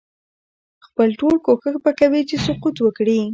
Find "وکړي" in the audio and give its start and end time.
2.81-3.19